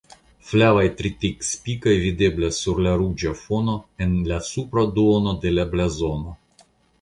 [0.51, 3.77] Flavaj tritikspikoj videblas sur ruĝa fono
[4.07, 6.35] en la supra duono de la blazono.